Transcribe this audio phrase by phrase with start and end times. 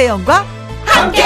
[0.00, 0.46] 김혜영과
[0.86, 1.22] 함께.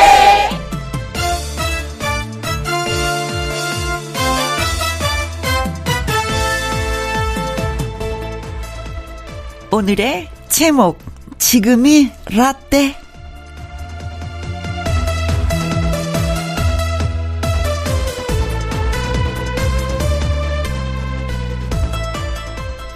[9.71, 10.99] 오늘의 제목
[11.39, 12.97] 지금이 라떼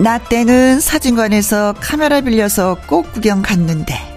[0.00, 4.07] 나 때는 사진관에서 카메라 빌려서 꽃 구경 갔는데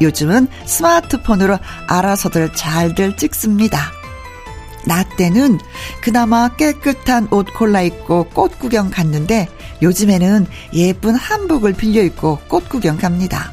[0.00, 3.92] 요즘은 스마트폰으로 알아서들 잘들 찍습니다.
[4.86, 5.58] 나 때는
[6.00, 9.48] 그나마 깨끗한 옷 골라 입고 꽃 구경 갔는데
[9.82, 13.52] 요즘에는 예쁜 한복을 빌려 입고 꽃 구경 갑니다.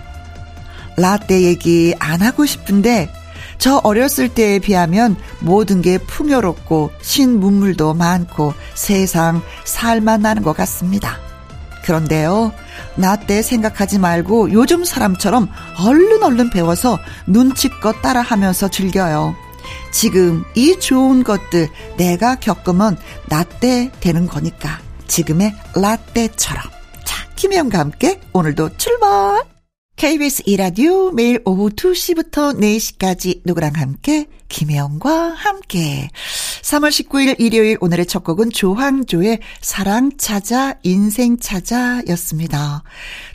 [0.95, 3.11] 라떼 얘기 안 하고 싶은데
[3.57, 11.26] 저 어렸을 때에 비하면 모든 게 풍요롭고 신문물도 많고 세상 살만 나는 것 같습니다.
[11.87, 12.51] 그런데요,
[12.95, 15.49] 나 때 생각하지 말고 요즘 사람처럼
[15.79, 19.35] 얼른 얼른 배워서 눈치껏 따라하면서 즐겨요.
[19.91, 22.97] 지금 이 좋은 것들 내가 겪으면
[23.29, 26.63] 나 때 되는 거니까 지금의 라떼처럼.
[27.05, 29.56] 자, 김혜영과 함께 오늘도 출발!
[29.97, 36.09] KBS 이라디오 매일 오후 2시부터 4시까지 누구랑 함께 김혜영과 함께
[36.61, 42.83] 3월 19일 일요일 오늘의 첫 곡은 조항조의 사랑 찾아 인생 찾아였습니다.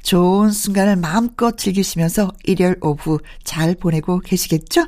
[0.05, 4.87] 좋은 순간을 마음껏 즐기시면서 일요일 오후 잘 보내고 계시겠죠?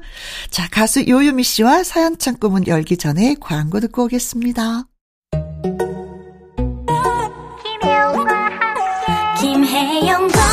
[0.50, 4.84] 자 가수 요요미 씨와 사연 창구문 열기 전에 광고 듣고 오겠습니다.
[7.64, 10.43] 김혜영과 함께 김혜영과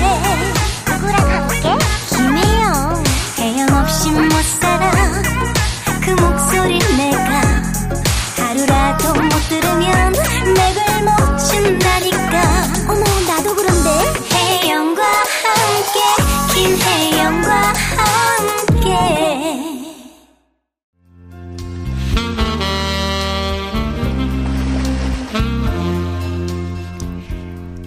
[0.00, 0.27] oh.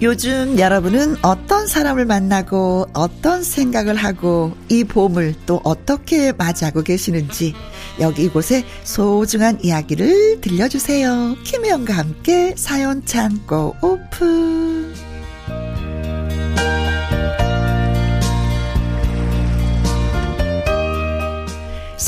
[0.02, 7.54] 요즘 여러분은 어떤 사람을 만나고 어떤 생각을 하고 이 봄을 또 어떻게 맞이하고 계시는지
[8.00, 11.36] 여기 이곳에 소중한 이야기를 들려주세요.
[11.44, 15.11] 김혜영과 함께 사연 창고 오픈.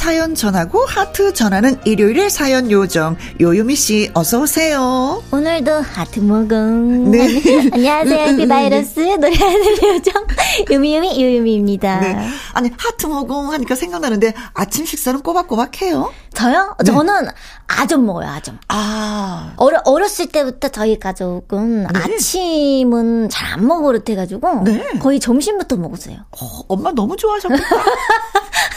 [0.04, 5.22] 사연 전하고 하트 전하는 일요일의 사연 요정 요유미 씨 어서 오세요.
[5.32, 7.10] 오늘도 하트 모공.
[7.10, 7.40] 네.
[7.72, 8.18] 안녕하세요.
[8.26, 10.26] 해피 바이러스 노래하는 요정
[10.70, 12.00] 유미유미 요유미입니다.
[12.00, 12.28] 네.
[12.52, 16.12] 아니 하트 모공 하니까 생각나는데 아침 식사는 꼬박꼬박 해요?
[16.34, 16.76] 저요?
[16.84, 16.92] 네.
[16.92, 17.26] 저는
[17.66, 18.28] 아점 먹어요.
[18.28, 18.58] 아점.
[18.68, 19.54] 아.
[19.56, 21.88] 어려 어렸을 때부터 저희 가족은 네.
[21.94, 24.84] 아침은 잘 안 먹어 버릇해가지고 네.
[24.98, 26.16] 거의 점심부터 먹었어요.
[26.32, 27.62] 어, 엄마 너무 좋아하셨겠다.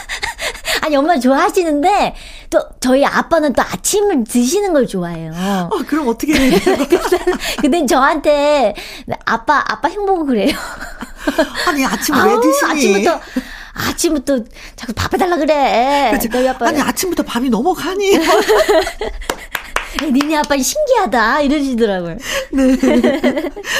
[0.87, 2.15] 아니 엄마 좋아하시는데
[2.49, 5.33] 또 저희 아빠는 또 아침을 드시는 걸 좋아해요.
[5.35, 6.57] 아 그럼 어떻게 해야?
[7.59, 8.73] 근데 저한테
[9.25, 10.55] 아빠 아빠 행복을 그래요.
[11.67, 12.71] 아니 아침을 왜 드시니?
[12.71, 13.19] 아침부터
[13.73, 14.39] 아침부터
[14.77, 16.09] 자꾸 밥 해달라 그래.
[16.13, 16.29] 그치?
[16.29, 18.17] 저희 아빠 아니 아침부터 밥이 넘어가니?
[20.13, 22.17] 니네 아빠 신기하다 이러시더라고요.
[22.53, 22.77] 네.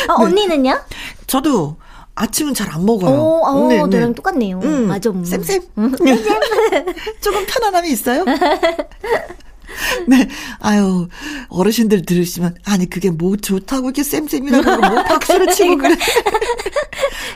[0.10, 0.78] 아, 언니는요?
[1.26, 1.78] 저도
[2.18, 3.16] 아침은 잘 안 먹어요.
[3.16, 4.14] 오, 어, 네, 너랑 네.
[4.14, 4.60] 똑같네요.
[4.62, 5.10] 음, 맞아.
[5.10, 5.24] 음.
[5.24, 5.62] 쌤쌤.
[5.78, 5.96] 음.
[7.22, 8.26] 조금 편안함이 있어요?
[10.08, 10.28] 네.
[10.60, 11.08] 아유,
[11.50, 15.96] 어르신들 들으시면, 아니, 그게 뭐 좋다고 이렇게 쌤쌤이라고 뭐 박수를 치고 그래.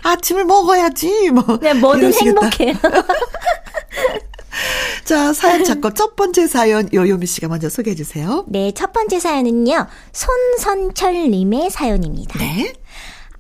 [0.04, 1.60] 아침을 먹어야지, 뭐.
[1.62, 2.74] 네, 뭐든 행복해요.
[5.06, 8.46] 자, 사연 찾고 첫 번째 사연 요요미 씨가 먼저 소개해 주세요.
[8.48, 9.88] 네, 첫 번째 사연은요.
[10.12, 12.40] 손선철님의 사연입니다.
[12.40, 12.74] 네.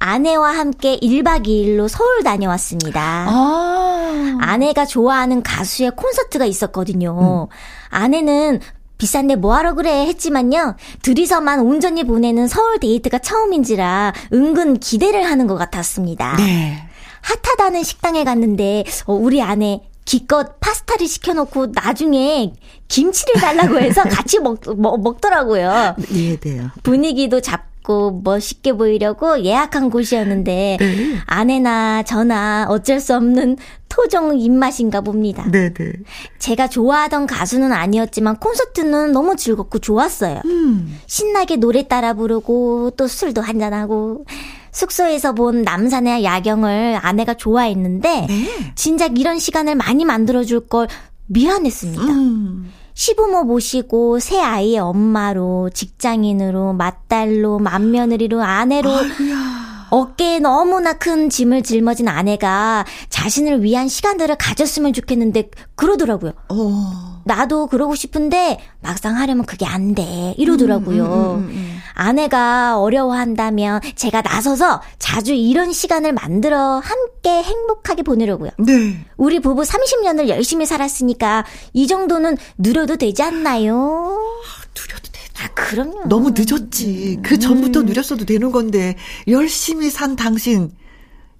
[0.01, 3.28] 아내와 함께 1박 2일로 서울 다녀왔습니다.
[3.29, 4.38] 아.
[4.41, 7.47] 아내가 좋아하는 가수의 콘서트가 있었거든요.
[7.49, 7.55] 음.
[7.90, 8.59] 아내는
[8.97, 10.76] 비싼데 뭐하러 그래 했지만요.
[11.03, 16.35] 둘이서만 온전히 보내는 서울 데이트가 처음인지라 은근 기대를 하는 것 같았습니다.
[16.37, 16.84] 네.
[17.22, 22.53] 핫하다는 식당에 갔는데 어, 우리 아내 기껏 파스타를 시켜놓고 나중에
[22.87, 25.96] 김치를 달라고 해서 같이 먹, 먹, 먹더라고요.
[26.09, 26.72] 이해돼요.
[26.81, 31.17] 분위기도 잡 예쁘고 멋있게 보이려고 예약한 곳이었는데 네.
[31.26, 33.58] 아내나 저나 어쩔 수 없는
[33.90, 35.49] 토종 입맛인가 봅니다.
[35.52, 35.73] 네네.
[35.73, 35.91] 네.
[36.40, 40.41] 제가 좋아하던 가수는 아니었지만 콘서트는 너무 즐겁고 좋았어요.
[40.46, 40.97] 음.
[41.08, 44.26] 신나게 노래 따라 부르고 또 술도 한잔하고
[44.72, 48.73] 숙소에서 본 남산의 야경을 아내가 좋아했는데 네.
[48.76, 50.88] 진작 이런 시간을 많이 만들어줄 걸
[51.28, 52.03] 미안했습니다.
[52.03, 52.72] 음.
[52.93, 59.61] 시부모 모시고 새 아이의 엄마로 직장인으로 맏딸로 맏며느리로 아내로 아이고야.
[59.91, 66.32] 어깨에 너무나 큰 짐을 짊어진 아내가 자신을 위한 시간들을 가졌으면 좋겠는데 그러더라고요.
[66.49, 67.10] 어.
[67.26, 70.34] 나도 그러고 싶은데 막상 하려면 그게 안 돼.
[70.38, 71.03] 이러더라고요.
[71.03, 78.52] 음, 음, 음, 음, 아내가 어려워한다면 제가 나서서 자주 이런 시간을 만들어 함께 행복하게 보내려고요.
[78.59, 79.06] 네.
[79.18, 84.17] 우리 부부 30년을 열심히 살았으니까 이 정도는 누려도 되지 않나요?
[84.17, 85.22] 아, 누려도 돼.
[85.44, 86.08] 아, 그럼요.
[86.08, 87.20] 너무 늦었지.
[87.24, 88.96] 그 전부터 누렸어도 되는 건데
[89.28, 90.72] 열심히 산 당신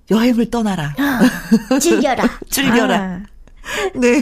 [0.10, 0.94] 여행을 떠나라.
[1.80, 2.24] 즐겨라.
[2.50, 2.96] 즐겨라.
[2.96, 3.22] 아.
[3.96, 4.22] 네.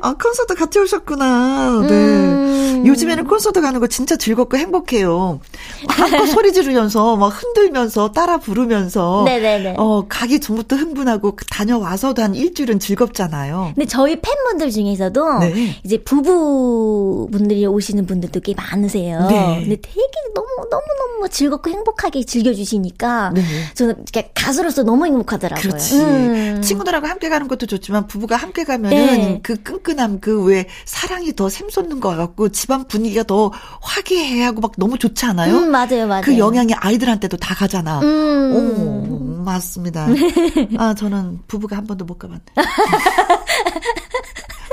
[0.00, 1.80] 아, 콘서트 같이 오셨구나.
[1.82, 1.88] 네.
[1.88, 2.82] 음.
[2.86, 5.40] 요즘에는 콘서트 가는 거 진짜 즐겁고 행복해요.
[5.88, 9.22] 한껏 소리 지르면서, 막 흔들면서, 따라 부르면서.
[9.26, 9.74] 네네네.
[9.78, 13.72] 어, 가기 전부터 흥분하고 다녀와서도 한 일주일은 즐겁잖아요.
[13.74, 15.80] 근데 저희 팬분들 중에서도 네.
[15.84, 19.26] 이제 부부분들이 오시는 분들도 꽤 많으세요.
[19.28, 19.60] 네.
[19.60, 20.00] 근데 되게
[20.34, 23.32] 너무, 너무너무 즐겁고 행복하게 즐겨주시니까.
[23.34, 23.42] 네.
[23.74, 24.04] 저는
[24.34, 25.60] 가수로서 너무 행복하더라고요.
[25.62, 26.00] 그렇지.
[26.00, 26.62] 음.
[26.62, 29.40] 친구들하고 함께 가는 것도 좋지만 부부가 함께 가면 하면은 네.
[29.42, 34.98] 그 끈끈함 그 왜 사랑이 더 샘솟는 것 같고 집안 분위기가 더 화기애애하고 막 너무
[34.98, 35.54] 좋지 않아요?
[35.56, 36.22] 음, 맞아요, 맞아요.
[36.22, 38.00] 그 영향이 아이들한테도 다 가잖아.
[38.00, 38.52] 음.
[38.54, 40.06] 오, 맞습니다.
[40.78, 42.40] 아, 저는 부부가 한 번도 못 가봤네.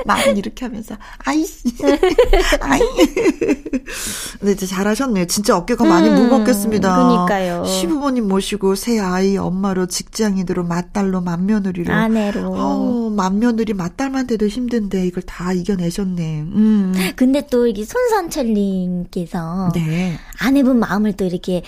[0.08, 1.64] 말은 이렇게 하면서 아이씨
[2.62, 2.80] 아이
[4.42, 10.64] 네 진짜 잘하셨네요 진짜 어깨가 많이 음, 무겁겠습니다 그러니까요 시부모님 모시고 새 아이 엄마로 직장인으로
[10.64, 16.94] 맏딸로 맏며느리로 아내로 어, 맏며느리 맏딸만 돼도 힘든데 이걸 다 이겨내셨네 음.
[17.16, 20.18] 근데 또 이게 손선철님께서 네.
[20.40, 21.64] 아내분 마음을 또 이렇게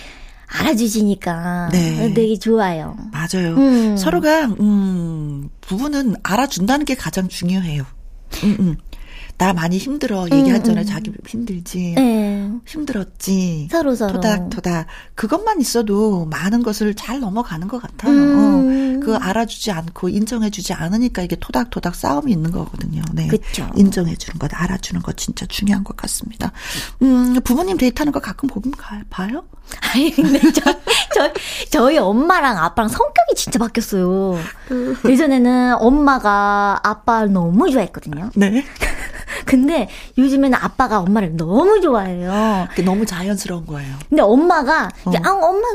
[0.58, 2.12] 알아주시니까 네.
[2.14, 2.96] 되게 좋아요.
[3.12, 3.54] 맞아요.
[3.56, 3.96] 음.
[3.96, 7.84] 서로가 음, 부부는 알아준다는 게 가장 중요해요.
[8.44, 8.76] 음, 음.
[9.38, 10.82] 나 많이 힘들어 얘기하잖아요.
[10.82, 10.86] 음, 음.
[10.86, 11.94] 자기 힘들지.
[11.96, 12.50] 네.
[12.66, 13.68] 힘들었지.
[13.70, 14.12] 서로 서로.
[14.12, 14.86] 토닥 토닥.
[15.14, 18.12] 그것만 있어도 많은 것을 잘 넘어가는 것 같아요.
[18.12, 18.38] 음.
[18.38, 18.69] 어.
[19.00, 23.02] 그 알아주지 않고 인정해주지 않으니까 이게 토닥토닥 싸움이 있는 거거든요.
[23.12, 23.28] 네.
[23.28, 23.68] 그렇죠.
[23.74, 26.52] 인정해주는 것, 알아주는 것 진짜 중요한 것 같습니다.
[27.02, 29.44] 음, 부모님 데이트하는 거 가끔 보면 가, 봐요?
[29.92, 30.72] 아니 근데 저,
[31.14, 31.32] 저
[31.70, 34.38] 저희 엄마랑 아빠랑 성격이 진짜 바뀌었어요.
[34.66, 38.30] 그 예전에는 엄마가 아빠를 너무 좋아했거든요.
[38.34, 38.64] 네.
[39.46, 39.88] 근데
[40.18, 42.68] 요즘에는 아빠가 엄마를 너무 좋아해요.
[42.84, 43.94] 너무 자연스러운 거예요.
[44.08, 45.12] 근데 엄마가 어.
[45.24, 45.68] 아 엄마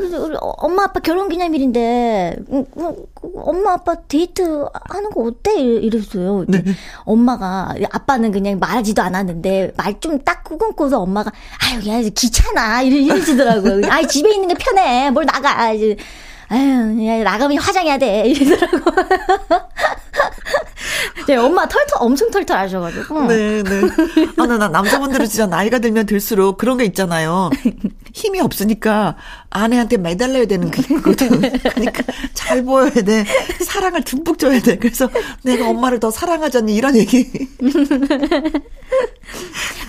[0.58, 2.96] 엄마 아빠 결혼 기념일인데 음, 음,
[3.36, 6.46] 엄마 아빠 데이트 하는 거 어때 이랬어요.
[6.48, 6.64] 네.
[7.04, 11.32] 엄마가 아빠는 그냥 말하지도 않았는데 말 좀 딱 꾸금꿔서 엄마가
[11.64, 13.88] 아유 야 귀찮아 이러시더라고요.
[13.90, 15.96] 아 집에 있는 게 편해 뭘 나가 아유,
[17.24, 18.24] 나가면 화장해야 돼.
[18.28, 18.92] 이러더라고.
[21.28, 23.24] 네, 엄마 털털, 엄청 털털 하셔가지고.
[23.28, 23.82] 네, 네.
[24.38, 27.50] 아, 나, 나 남자분들은 진짜 나이가 들면 들수록 그런 게 있잖아요.
[28.14, 29.16] 힘이 없으니까
[29.50, 31.42] 아내한테 매달려야 되는 그거든.
[31.42, 32.04] 그러니까
[32.34, 33.26] 잘 보여야 돼.
[33.64, 34.78] 사랑을 듬뿍 줘야 돼.
[34.78, 35.10] 그래서
[35.44, 37.30] 내가 엄마를 더 사랑하자니 이런 얘기.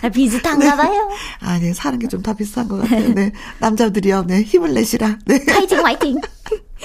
[0.03, 1.11] 아, 비슷한가 봐요.
[1.41, 3.13] 아니, 사는 게 좀 다 비슷한 것 같아요.
[3.15, 3.33] 네.
[3.59, 4.25] 남자들이요.
[4.27, 4.43] 네.
[4.43, 5.19] 힘을 내시라.
[5.27, 5.45] 네.
[5.49, 6.17] 화이팅, 화이팅.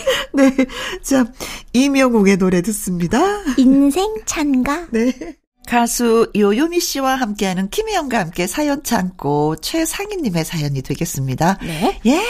[0.33, 0.55] 네.
[1.01, 1.25] 자,
[1.73, 3.19] 이명웅의 노래 듣습니다.
[3.57, 4.87] 인생 찬가.
[4.91, 5.35] 네.
[5.67, 11.59] 가수 요요미 씨와 함께하는 김혜영과 함께 사연 참고 최상희님의 사연이 되겠습니다.
[11.61, 11.99] 네.
[12.03, 12.21] 옛날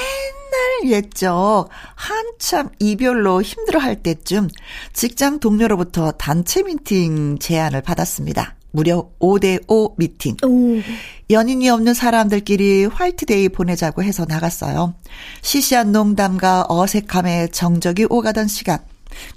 [0.85, 4.49] 옛적 한참 이별로 힘들어할 때쯤
[4.93, 8.55] 직장 동료로부터 단체 미팅 제안을 받았습니다.
[8.71, 10.37] 무려 5대5 미팅.
[10.43, 10.81] 오.
[11.29, 14.93] 연인이 없는 사람들끼리 화이트데이 보내자고 해서 나갔어요.
[15.41, 18.79] 시시한 농담과 어색함에 정적이 오가던 시간.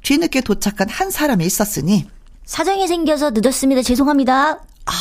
[0.02, 2.08] 뒤늦게 도착한 한 사람이 있었으니.
[2.44, 3.82] 사정이 생겨서 늦었습니다.
[3.82, 4.60] 죄송합니다.
[4.86, 4.92] 아,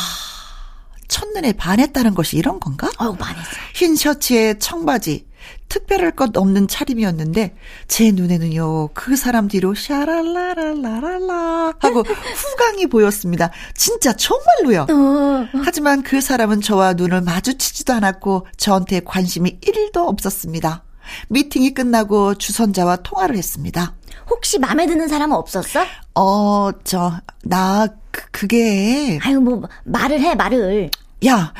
[1.08, 2.90] 첫눈에 반했다는 것이 이런 건가?
[2.98, 3.50] 어, 반했어.
[3.74, 5.26] 흰 셔츠에 청바지,
[5.68, 7.56] 특별할 것 없는 차림이었는데
[7.88, 13.50] 제 눈에는요 그 사람 뒤로 샤랄라랄라랄라 하고 후광이 보였습니다.
[13.74, 14.86] 진짜 정말로요.
[14.90, 15.46] 어.
[15.64, 20.84] 하지만 그 사람은 저와 눈을 마주치지도 않았고 저한테 관심이 1도 없었습니다.
[21.28, 23.94] 미팅이 끝나고 주선자와 통화를 했습니다.
[24.30, 25.84] 혹시 마음에 드는 사람 없었어?
[26.14, 29.18] 어, 저, 나, 그, 그게.
[29.22, 30.90] 아유, 뭐, 말을 해, 말을.
[31.26, 31.52] 야,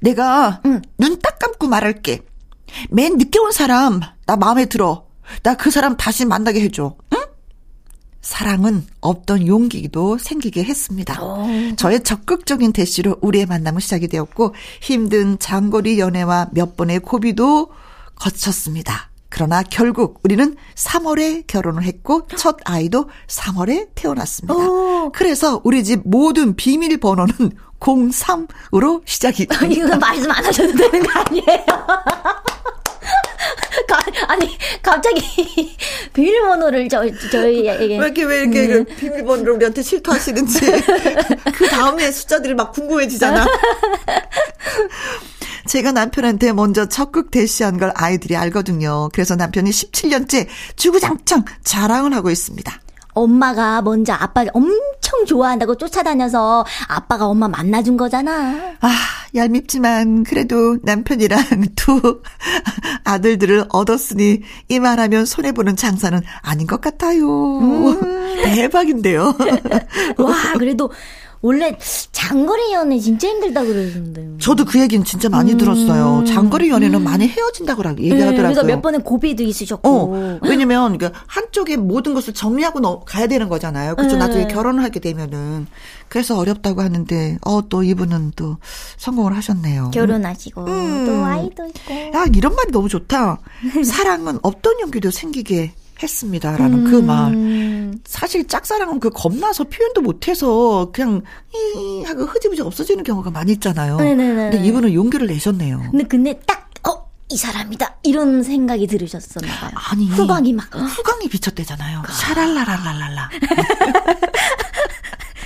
[0.00, 0.80] 내가 응.
[0.96, 2.20] 눈 딱 감고 말할게.
[2.90, 5.06] 맨 늦게 온 사람, 나 마음에 들어.
[5.42, 6.96] 나 그 사람 다시 만나게 해줘.
[7.14, 7.18] 응?
[8.22, 11.22] 사랑은 없던 용기도 생기게 했습니다.
[11.22, 11.26] 오.
[11.26, 11.48] 어.
[11.76, 17.70] 저의 적극적인 대시로 우리의 만남은 시작이 되었고 힘든 장거리 연애와 몇 번의 고비도
[18.16, 19.10] 거쳤습니다.
[19.30, 24.54] 그러나 결국 우리는 3월에 결혼을 했고 첫 아이도 3월에 태어났습니다.
[24.54, 25.12] 오.
[25.12, 27.34] 그래서 우리 집 모든 비밀번호는
[27.80, 29.46] 03으로 시작이.
[29.70, 31.64] 이거 말씀 안 하셔도 되는 거 아니에요?
[34.26, 35.22] 아니 갑자기
[36.12, 38.84] 비밀번호를 저 저희에게 왜 이렇게 왜 이렇게 음.
[38.84, 40.60] 그 비밀번호를 우리한테 실토하시는지
[41.54, 43.46] 그 다음에 숫자들이 막 궁금해지잖아.
[45.66, 49.10] 제가 남편한테 먼저 적극 대시한 걸 아이들이 알거든요.
[49.12, 52.72] 그래서 남편이 17년째 주구장창 자랑을 하고 있습니다.
[53.12, 54.50] 엄마가 먼저 아빠를
[55.18, 58.76] 엄청 좋아한다고 쫓아다녀서 아빠가 엄마 만나준 거잖아.
[58.80, 58.90] 아,
[59.34, 61.42] 얄밉지만 그래도 남편이랑
[61.76, 62.20] 두
[63.04, 67.58] 아들들을 얻었으니 이 말하면 손해보는 장사는 아닌 것 같아요.
[67.58, 68.44] 음.
[68.44, 69.34] 대박인데요.
[70.18, 70.90] 와, 그래도
[71.40, 71.76] 원래
[72.12, 74.38] 장거리 연애 진짜 힘들다 그러는데.
[74.40, 75.58] 저도 그 얘기는 진짜 많이 음.
[75.58, 76.24] 들었어요.
[76.26, 77.04] 장거리 연애는 음.
[77.04, 78.30] 많이 헤어진다고 얘기하더라고요.
[78.30, 79.88] 네, 그래서 몇 번은 고비도 있으셨고.
[79.88, 83.94] 어, 왜냐면 그 한쪽에 모든 것을 정리하고 너, 가야 되는 거잖아요.
[83.94, 84.14] 그렇죠.
[84.14, 84.18] 네.
[84.18, 85.66] 나중에 결혼을 하게 되면은
[86.08, 88.56] 그래서 어렵다고 하는데 어 또 이분은 또
[88.96, 89.90] 성공을 하셨네요.
[89.92, 91.06] 결혼하시고 음.
[91.06, 91.94] 또 아이도 있고.
[92.18, 93.38] 야 이런 말이 너무 좋다.
[93.84, 96.90] 사랑은 없던 연기도 생기게 했습니다라는 그 음.
[96.90, 97.98] 그 말.
[98.06, 101.22] 사실 짝사랑은 그 겁나서 표현도 못해서 그냥
[101.54, 103.96] 이 하고 흐지부지 없어지는 경우가 많이 있잖아요.
[103.96, 104.50] 네네네.
[104.50, 105.88] 근데 이분은 용기를 내셨네요.
[105.90, 107.08] 근데 근데 딱 어.
[107.30, 109.70] 이 사람이다 이런 생각이 들으셨었나 봐요.
[109.90, 112.02] 아니 후광이 막 후광이 비쳤대잖아요.
[112.04, 113.30] 그 샤랄라랄랄랄라.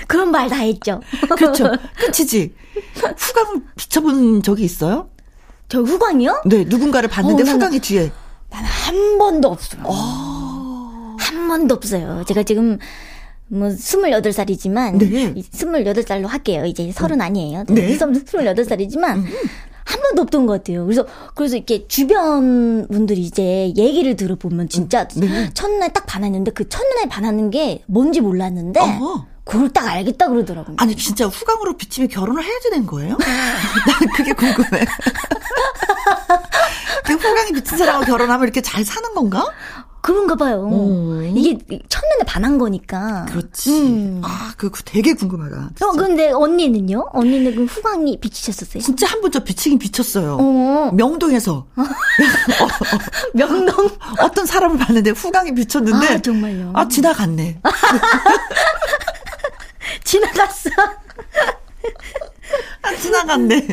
[0.07, 1.01] 그런 말 다 했죠.
[1.37, 1.71] 그렇죠.
[1.99, 2.55] 끝이지.
[3.17, 5.09] 후광 비춰본 적이 있어요?
[5.69, 6.43] 저 후광이요?
[6.47, 8.13] 네, 누군가를 봤는데 어, 후광이 뒤에.
[8.51, 9.81] 난 한 번도 없어요.
[9.85, 10.32] 어.
[11.33, 12.25] 한 번도 없어요.
[12.27, 12.79] 제가 지금
[13.49, 15.35] 뭐 28살이지만 네.
[15.35, 16.65] 28살로 할게요.
[16.65, 17.21] 이제 서른 음.
[17.23, 17.65] 아니에요.
[17.69, 17.97] 네.
[17.97, 19.27] 28살이지만 음.
[19.85, 20.85] 한 번도 없던 것 같아요.
[20.85, 25.21] 그래서 그래서 이렇게 주변 분들이 이제 얘기를 들어보면 진짜 음.
[25.21, 25.51] 네.
[25.53, 29.27] 첫눈에 딱 반했는데 그 첫눈에 반하는 게 뭔지 몰랐는데 어허.
[29.45, 30.77] 그걸 딱 알겠다 그러더라고요.
[30.79, 33.19] 아니 진짜 후광으로 비치면 결혼을 해야지 된 거예요?
[33.19, 34.85] 난 그게 궁금해.
[37.05, 39.45] 그 후광이 비친 사람하고 결혼하면 이렇게 잘 사는 건가?
[40.03, 40.67] 그런가 봐요.
[40.69, 41.23] 오.
[41.23, 41.57] 이게
[41.89, 43.25] 첫눈에 반한 거니까.
[43.29, 43.71] 그렇지.
[43.71, 44.21] 음.
[44.25, 45.69] 아, 그거 되게 궁금하다.
[45.77, 45.87] 진짜.
[45.89, 47.11] 어, 근데 언니는요?
[47.13, 48.83] 언니는 그 후광이 비치셨었어요?
[48.83, 50.39] 진짜 한 번 저 비치긴 비쳤어요.
[50.41, 50.91] 어.
[50.93, 51.67] 명동에서.
[53.35, 53.89] 명동?
[54.21, 56.15] 어떤 사람을 봤는데 후광이 비쳤는데.
[56.15, 56.73] 아, 정말요?
[56.75, 57.61] 아, 지나갔네.
[60.05, 60.71] 지나갔어.
[62.83, 63.69] 아, 지나갔네.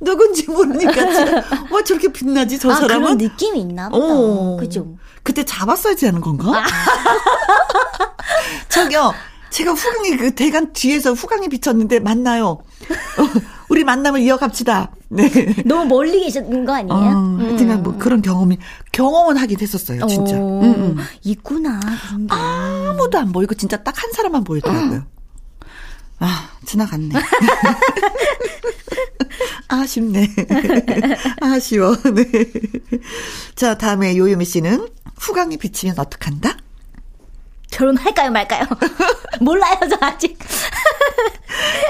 [0.00, 4.04] 누군지 모르니까 지금 뭐 저렇게 빛나지 저 아, 사람은 그런 느낌이 있나 보다.
[4.04, 4.56] 어.
[4.58, 4.86] 그죠?
[5.22, 6.50] 그때 잡았어야지 하는 건가?
[6.54, 6.66] 아.
[8.68, 9.14] 저기요.
[9.50, 12.58] 제가 후광이 그 대간 뒤에서 후광이 비쳤는데 만나요.
[13.68, 14.90] 우리 만남을 이어갑시다.
[15.10, 15.28] 네.
[15.66, 17.00] 너무 멀리 계셨는 거 아니에요?
[17.00, 17.98] 어, 하여튼 뭐 음.
[17.98, 18.58] 그런 경험이
[18.92, 20.36] 경험은 하긴 했었어요, 진짜.
[20.36, 20.96] 오, 음, 음.
[21.22, 21.80] 있구나.
[22.10, 22.34] 근데.
[22.34, 25.04] 아무도 안 보이고 진짜 딱 한 사람만 보이더라고요.
[26.22, 27.14] 아, 지나갔네.
[29.66, 30.28] 아쉽네.
[31.40, 31.96] 아쉬워.
[32.14, 32.24] 네.
[33.56, 34.86] 자, 다음에 요요미 씨는
[35.18, 36.56] 후광이 비치면 어떡한다?
[37.72, 38.64] 결혼할까요, 말까요?
[39.40, 40.38] 몰라요, 저 아직.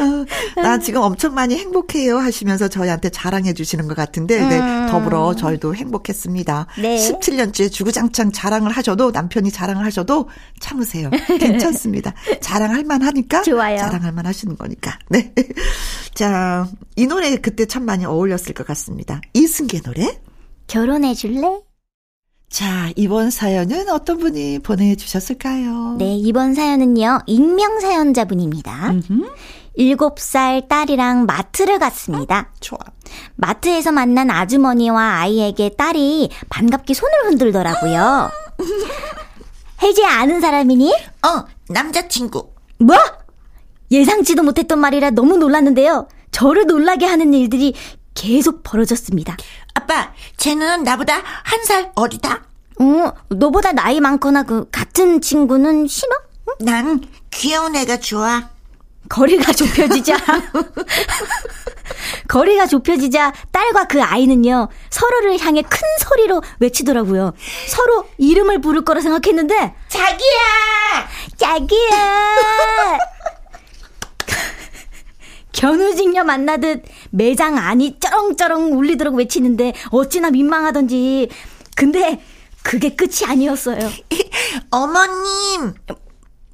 [0.01, 4.87] 어, 나 지금 엄청 많이 행복해요 하시면서 저희한테 자랑해 주시는 것 같은데, 네, 음.
[4.91, 6.67] 더불어 저희도 행복했습니다.
[6.81, 6.97] 네.
[6.97, 10.29] 17년째 주구장창 자랑을 하셔도, 남편이 자랑을 하셔도
[10.61, 11.11] 참으세요.
[11.39, 12.15] 괜찮습니다.
[12.41, 13.43] 자랑할 만 하니까.
[13.43, 13.77] 좋아요.
[13.77, 14.99] 자랑할 만 하시는 거니까.
[15.11, 15.33] 네.
[16.15, 19.21] 자, 이 노래 그때 참 많이 어울렸을 것 같습니다.
[19.35, 20.21] 이승계 노래.
[20.69, 21.61] 결혼해 줄래?
[22.53, 25.97] 자, 이번 사연은 어떤 분이 보내주셨을까요?
[25.99, 28.93] 네, 이번 사연은요, 익명 사연자분입니다.
[29.79, 32.37] 7살 딸이랑 마트를 갔습니다.
[32.37, 32.79] 아, 좋아.
[33.37, 38.31] 마트에서 만난 아주머니와 아이에게 딸이 반갑게 손을 흔들더라고요.
[39.83, 40.93] 혜지 아는 사람이니?
[40.93, 42.51] 어, 남자친구.
[42.81, 42.97] 뭐?
[43.91, 46.07] 예상치도 못했던 말이라 너무 놀랐는데요.
[46.33, 47.73] 저를 놀라게 하는 일들이
[48.13, 49.39] 계속 벌어졌습니다.
[49.93, 52.43] 아빠, 쟤는 나보다 한 살 어리다?
[52.81, 56.11] 어, 너보다 나이 많거나 그 같은 친구는 싫어?
[56.49, 56.55] 응?
[56.65, 58.49] 난 귀여운 애가 좋아.
[59.09, 60.17] 거리가 좁혀지자.
[62.29, 67.35] 거리가 좁혀지자 딸과 그 아이는요, 서로를 향해 큰 소리로 외치더라고요.
[67.69, 71.09] 서로 이름을 부를 거라 생각했는데, 자기야!
[71.37, 72.99] 자기야!
[75.53, 81.29] 견우직녀 만나듯 매장 안이 쩌렁쩌렁 울리도록 외치는데 어찌나 민망하던지.
[81.77, 82.21] 근데
[82.63, 83.79] 그게 끝이 아니었어요.
[84.71, 85.75] 어머님!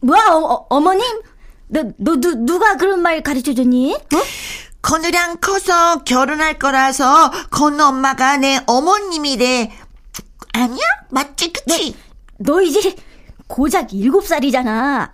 [0.00, 1.04] 뭐야, 어, 어 머님
[1.68, 3.94] 너, 너, 누, 누가 그런 말 가르쳐 줬니?
[3.94, 4.18] 어?
[4.80, 9.70] 건우랑 커서 결혼할 거라서 건우 엄마가 내 어머님이래.
[10.52, 10.84] 아니야?
[11.10, 11.52] 맞지?
[11.52, 11.96] 그치?
[12.38, 12.94] 너, 너 이제
[13.46, 15.10] 고작 7살이잖아.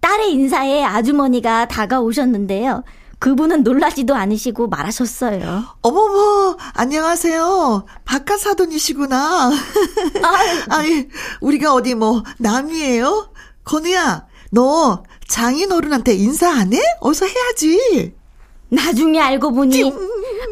[0.00, 2.82] 딸의 인사에 아주머니가 다가오셨는데요.
[3.18, 5.64] 그분은 놀라지도 않으시고 말하셨어요.
[5.82, 7.86] 어머머, 안녕하세요.
[8.04, 9.50] 바깥 사돈이시구나.
[10.70, 11.08] 아니,
[11.40, 13.30] 우리가 어디 뭐, 남이에요?
[13.64, 16.80] 건우야, 너 장인 어른한테 인사 안 해?
[17.00, 18.14] 어서 해야지.
[18.68, 19.92] 나중에 알고 보니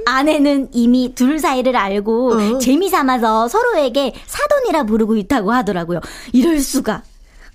[0.07, 2.59] 아내는 이미 둘 사이를 알고 어.
[2.59, 6.00] 재미삼아서 서로에게 사돈이라 부르고 있다고 하더라고요.
[6.33, 7.02] 이럴 수가.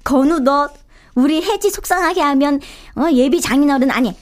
[0.03, 0.69] 건우 너
[1.15, 2.59] 우리 혜지 속상하게 하면
[2.95, 4.15] 어, 예비 장인어른 아니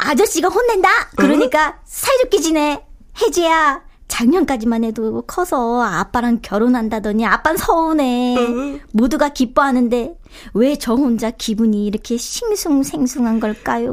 [0.00, 0.88] 아저씨가 혼낸다.
[1.16, 1.74] 그러니까 어?
[1.84, 2.84] 사이좋게 지내.
[3.20, 3.82] 혜지야.
[4.08, 8.36] 작년까지만 해도 커서 아빠랑 결혼한다더니 아빠는 서운해.
[8.36, 8.80] 어?
[8.92, 10.16] 모두가 기뻐하는데
[10.54, 13.92] 왜 저 혼자 기분이 이렇게 싱숭생숭한 걸까요?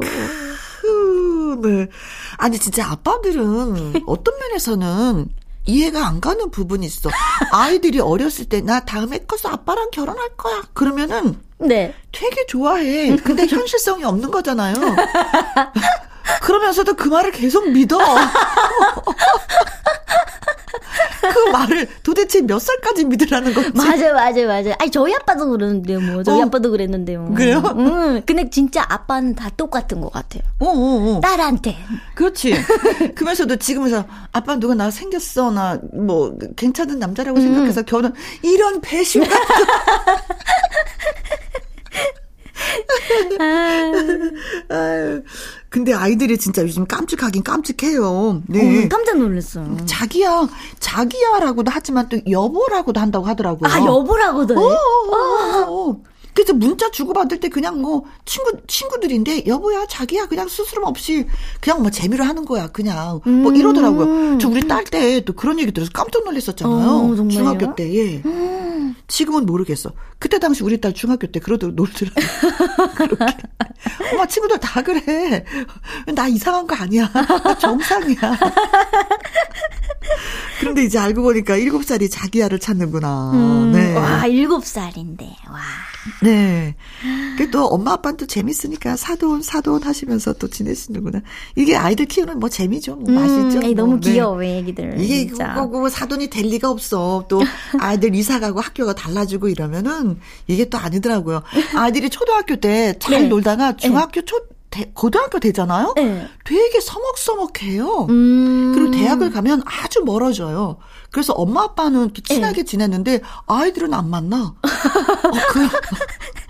[1.62, 1.88] 네.
[2.36, 5.28] 아니 진짜 아빠들은 어떤 면에서는
[5.68, 7.10] 이해가 안 가는 부분이 있어.
[7.52, 10.62] 아이들이 어렸을 때 나 다음에 커서 아빠랑 결혼할 거야.
[10.72, 11.94] 그러면은 네.
[12.10, 13.14] 되게 좋아해.
[13.16, 14.74] 근데 현실성이 없는 거잖아요.
[16.42, 17.98] 그러면서도 그 말을 계속 믿어.
[21.20, 23.70] 그 말을 도대체 몇 살까지 믿으라는 건지.
[23.74, 24.74] 맞아요, 맞아요, 맞아요.
[24.78, 26.22] 아니, 저희 아빠도 그러는데요, 뭐.
[26.22, 26.44] 저희 어.
[26.44, 27.32] 아빠도 그랬는데요.
[27.34, 27.62] 그래요?
[27.76, 28.22] 응.
[28.26, 30.42] 근데 진짜 아빠는 다 똑같은 것 같아요.
[30.58, 31.20] 어, 어, 어.
[31.20, 31.76] 딸한테.
[32.14, 32.54] 그렇지.
[33.14, 37.42] 그러면서도 지금에서 아빠 누가 나 생겼어, 나 뭐, 괜찮은 남자라고 음.
[37.42, 39.36] 생각해서 결혼, 이런 배신 같은.
[44.70, 45.22] 아유,
[45.68, 48.42] 근데 아이들이 진짜 요즘 깜찍하긴 깜찍해요.
[48.46, 48.84] 네.
[48.84, 49.76] 어, 깜짝 놀랐어요.
[49.86, 50.48] 자기야,
[50.80, 53.70] 자기야라고도 하지만 또 여보라고도 한다고 하더라고요.
[53.70, 54.58] 아, 여보라고도 해?
[54.58, 56.02] 어, 어, 어, 어.
[56.38, 61.26] 그래서 문자 주고받을 때 그냥 뭐 친구 친구들인데 여보야 자기야 그냥 스스럼 없이
[61.60, 63.42] 그냥 뭐 재미로 하는 거야 그냥 음.
[63.42, 64.38] 뭐 이러더라고요.
[64.38, 66.88] 저 우리 딸 때 또 그런 얘기 들어서 깜짝 놀랐었잖아요.
[66.88, 68.22] 어, 중학교 때 예.
[68.24, 68.94] 음.
[69.08, 69.90] 지금은 모르겠어.
[70.20, 72.14] 그때 당시 우리 딸 중학교 때 그러더라고 놀더라고.
[72.94, 73.36] 그렇게.
[74.12, 75.44] 엄마 친구들 다 그래.
[76.14, 77.10] 나 이상한 거 아니야.
[77.58, 78.38] 정상이야.
[80.60, 83.32] 그런데 이제 알고 보니까 7살이 자기야를 찾는구나.
[83.32, 83.94] 음, 네.
[83.96, 85.22] 와, 7살인데.
[85.50, 85.58] 와.
[86.22, 86.27] 네.
[87.50, 91.22] 또 엄마 아빠는 또 재밌으니까 사돈 사돈 하시면서 또 지내시는구나.
[91.56, 92.96] 이게 아이들 키우는 뭐 재미죠.
[92.96, 93.60] 뭐 음, 맛있죠.
[93.60, 93.74] 뭐.
[93.74, 94.12] 너무 네.
[94.12, 94.58] 귀여워 네.
[94.58, 95.00] 애기들.
[95.00, 97.24] 이게 그거고 사돈이 될 리가 없어.
[97.28, 97.40] 또
[97.80, 101.42] 아이들 이사 가고 학교가 달라지고 이러면은 이게 또 아니더라고요.
[101.74, 103.28] 아이들이 초등학교 때잘 네.
[103.28, 104.24] 놀다가 중학교 네.
[104.24, 104.36] 초
[104.78, 105.92] 대, 고등학교 되잖아요.
[105.96, 106.28] 네.
[106.44, 108.06] 되게 서먹서먹해요.
[108.08, 108.72] 음.
[108.74, 110.78] 그리고 대학을 가면 아주 멀어져요.
[111.10, 112.64] 그래서 엄마 아빠는 친하게 네.
[112.64, 114.36] 지냈는데 아이들은 안 만나.
[114.42, 114.60] 어,
[115.52, 115.68] 그, 좀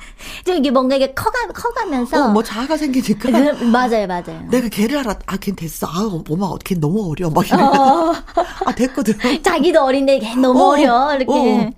[0.54, 3.30] 이게 뭔가 이게 커가 커가면서 어, 뭐 자아가 생기니까.
[3.30, 4.46] 그, 맞아요 맞아요.
[4.50, 5.87] 내가 걔를 알아 아걘 됐어.
[5.87, 7.30] 아 엄마 걔 너무 어려.
[7.30, 7.56] 막 이래.
[7.62, 8.14] 어.
[8.66, 9.14] 아 됐거든.
[9.42, 11.14] 자기도 어린데 걔 너무 어, 려.
[11.16, 11.32] 이렇게.
[11.32, 11.70] 어.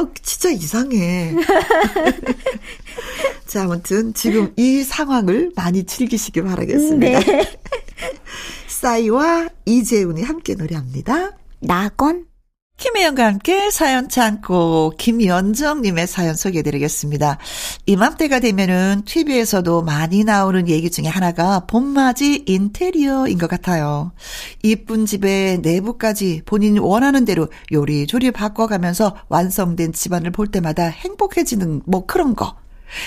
[0.00, 1.34] 어 진짜 이상해.
[3.46, 7.20] 자 아무튼 지금 이 상황을 많이 즐기시기 바라겠습니다.
[7.20, 7.58] 네.
[8.68, 11.32] 싸이와 이재훈이 함께 노래합니다.
[11.60, 12.29] 낙원
[12.80, 17.36] 김혜영과 함께 사연 참고 김연정님의 사연 소개해드리겠습니다.
[17.84, 24.12] 이맘때가 되면은 TV에서도 많이 나오는 얘기 중에 하나가 봄맞이 인테리어인 것 같아요.
[24.62, 32.34] 이쁜 집의 내부까지 본인이 원하는 대로 요리조리 바꿔가면서 완성된 집안을 볼 때마다 행복해지는 뭐 그런
[32.34, 32.59] 거.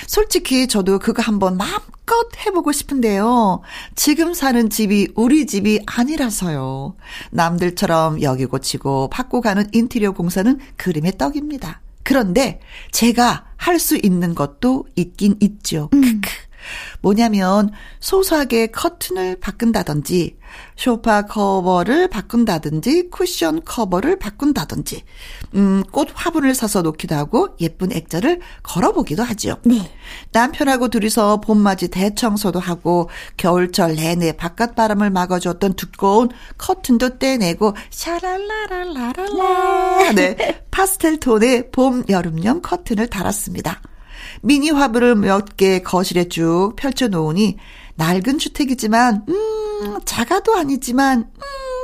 [0.06, 3.62] 솔직히 저도 그거 한번 마음껏 해보고 싶은데요.
[3.94, 6.96] 지금 사는 집이 우리 집이 아니라서요.
[7.30, 11.80] 남들처럼 여기 고치고 바꾸고 하는 인테리어 공사는 그림의 떡입니다.
[12.02, 12.60] 그런데
[12.92, 15.88] 제가 할 수 있는 것도 있긴 있죠.
[15.94, 16.20] 음.
[16.20, 16.30] 크크.
[17.00, 20.38] 뭐냐면 소소하게 커튼을 바꾼다든지
[20.76, 25.04] 쇼파 커버를 바꾼다든지 쿠션 커버를 바꾼다든지
[25.54, 29.56] 음, 꽃 화분을 사서 놓기도 하고 예쁜 액자를 걸어보기도 하죠.
[29.64, 29.90] 네.
[30.32, 40.64] 남편하고 둘이서 봄맞이 대청소도 하고 겨울철 내내 바깥 바람을 막아줬던 두꺼운 커튼도 떼내고 샤랄라랄라랄라 네
[40.70, 43.80] 파스텔 톤의 봄 여름용 커튼을 달았습니다.
[44.44, 47.56] 미니 화분을 몇 개 거실에 쭉 펼쳐 놓으니
[47.96, 51.42] 낡은 주택이지만 음 작아도 아니지만 음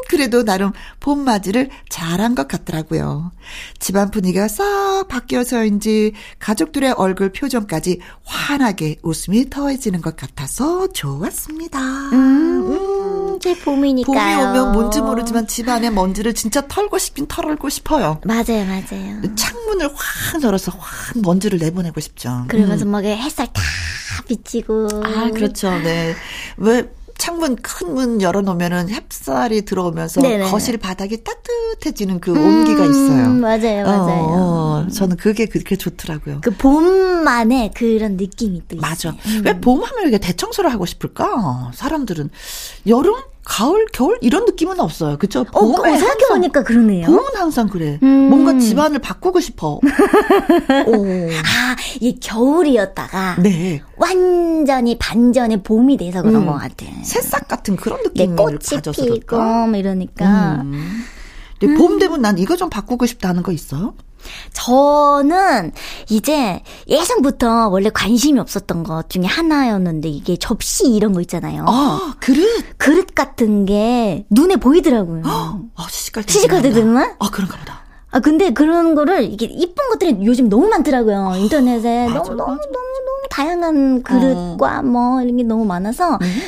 [0.09, 3.31] 그래도 나름 봄맞이를 잘한 것 같더라고요.
[3.79, 11.79] 집안 분위기가 싹 바뀌어서인지 가족들의 얼굴 표정까지 환하게 웃음이 더해지는 것 같아서 좋았습니다.
[12.13, 14.15] 음, 음 이제 봄이니까요.
[14.15, 18.21] 봄이 오면 뭔지 모르지만 집안의 먼지를 진짜 털고 싶긴 털고 싶어요.
[18.25, 19.35] 맞아요, 맞아요.
[19.35, 22.45] 창문을 확 열어서 확 먼지를 내보내고 싶죠.
[22.49, 22.91] 그러면서 음.
[22.91, 23.63] 막 햇살 다
[24.27, 24.89] 비치고.
[25.05, 25.71] 아, 그렇죠.
[25.71, 26.15] 네.
[26.57, 26.89] 왜
[27.21, 30.51] 창문 큰 문 열어놓으면은 햇살이 들어오면서 네네.
[30.51, 33.29] 거실 바닥이 따뜻해지는 그 음, 온기가 있어요.
[33.31, 34.23] 맞아요, 맞아요.
[34.25, 36.41] 어, 어, 저는 그게 그렇게 좋더라고요.
[36.43, 39.11] 그 봄만의 그런 느낌이 또 맞아.
[39.27, 39.43] 음.
[39.45, 41.71] 왜 봄 하면 이렇게 대청소를 하고 싶을까?
[41.75, 42.31] 사람들은
[42.87, 43.15] 여름
[43.51, 45.19] 가을, 겨울 이런 느낌은 없어요.
[45.19, 45.45] 그쵸?
[45.53, 47.05] 어, 어, 생각해 보니까 그러네요.
[47.05, 47.99] 봄은 항상 그래.
[48.01, 48.29] 음.
[48.29, 49.81] 뭔가 집안을 바꾸고 싶어.
[50.71, 53.83] 아, 이 겨울이었다가 네.
[53.97, 56.47] 완전히 반전의 봄이 돼서 그런 음.
[56.47, 56.87] 것 같아.
[57.03, 60.63] 새싹 같은 그런 느낌을 네, 꽃이 가져서 피고 뭐 이러니까.
[60.63, 61.03] 음.
[61.59, 63.95] 근데 봄 되면 난 이거 좀 바꾸고 싶다는 거 있어요?
[64.53, 65.73] 저는
[66.09, 71.65] 이제 예전부터 원래 관심이 없었던 것 중에 하나였는데 이게 접시 이런 거 있잖아요.
[71.67, 72.65] 아, 그릇?
[72.77, 75.23] 그릇 같은 게 눈에 보이더라고요.
[75.25, 76.33] 아, 시집갈 때.
[76.33, 77.15] 시집갈 때 되면?
[77.19, 77.81] 아, 그런가 보다.
[78.13, 81.35] 아, 근데 그런 거를 이게 이쁜 것들이 요즘 너무 많더라고요.
[81.37, 82.09] 인터넷에.
[82.09, 84.83] 맞아, 너무, 너무, 너무, 너무 다양한 그릇과 어.
[84.83, 86.19] 뭐 이런 게 너무 많아서.
[86.21, 86.41] 음.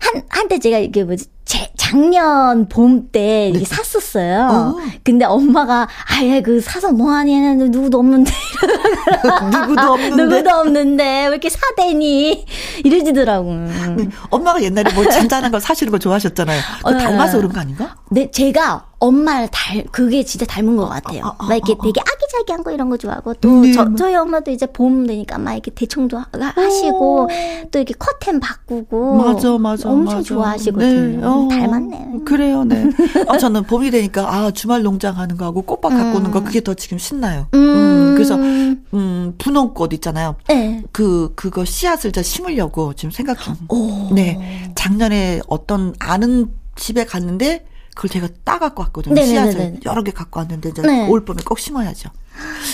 [0.00, 3.64] 한, 한때 제가 이게 뭐지, 제, 작년 봄 때 네.
[3.64, 4.48] 샀었어요.
[4.50, 4.76] 어.
[5.02, 8.30] 근데 엄마가 아예 그 사서 뭐하니 누구도 없는데
[9.52, 12.46] 누구도 없는데 누구도 없는데 왜 이렇게 사대니
[12.84, 13.66] 이러지더라고요.
[13.96, 14.08] 네.
[14.30, 16.60] 엄마가 옛날에 뭐 잔잔한 걸 사시는 걸 좋아하셨잖아요.
[16.84, 17.96] 어, 닮아서 그런 거 아닌가?
[18.10, 21.24] 네, 제가 엄마를 달 그게 진짜 닮은 것 같아요.
[21.24, 23.72] 아, 아, 아, 막 이렇게 되게 아기자기한 거 이런 거 좋아하고 또 네.
[23.72, 26.20] 저, 저희 엄마도 이제 봄 되니까 막 이렇게 대청도
[26.54, 27.28] 하시고
[27.70, 30.22] 또 이렇게 커튼 바꾸고 맞아 맞아 엄청 맞아.
[30.22, 31.20] 좋아하시거든요.
[31.20, 31.26] 네.
[31.46, 32.10] 어, 닮았네.
[32.24, 32.84] 그래요, 네.
[33.28, 36.44] 아, 저는 봄이 되니까 아 주말 농장 하는 거하고 꽃밭 갖고 오는 거 음.
[36.44, 37.46] 그게 더 지금 신나요.
[37.54, 37.58] 음.
[37.58, 40.36] 음 그래서 음 분홍꽃 있잖아요.
[40.48, 40.82] 네.
[40.92, 43.56] 그 그거 씨앗을 저 심으려고 지금 생각 중.
[43.68, 44.12] 오.
[44.14, 49.14] 네, 작년에 어떤 아는 집에 갔는데 그걸 제가 따갖고 왔거든요.
[49.14, 49.52] 네네네네.
[49.52, 51.08] 씨앗을 여러 개 갖고 왔는데 이제 네.
[51.08, 52.10] 올 봄에 꼭 심어야죠.